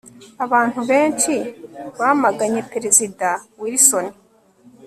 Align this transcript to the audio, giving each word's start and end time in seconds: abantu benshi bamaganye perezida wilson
abantu 0.45 0.79
benshi 0.89 1.33
bamaganye 1.99 2.61
perezida 2.71 3.27
wilson 3.61 4.05